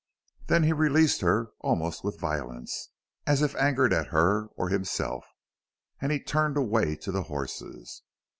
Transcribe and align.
Then 0.47 0.63
he 0.63 0.73
released 0.73 1.21
her, 1.21 1.51
almost 1.59 2.03
with 2.03 2.19
violence, 2.19 2.89
as 3.27 3.43
if 3.43 3.53
angered 3.57 3.93
at 3.93 4.07
her 4.07 4.47
or 4.55 4.69
himself, 4.69 5.27
and 5.99 6.11
he 6.11 6.19
turned 6.19 6.57
away 6.57 6.95
to 6.95 7.11
the 7.11 7.21
horses. 7.21 8.01